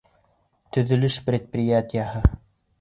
[0.77, 2.27] Төҙөлөш предприятиеһы.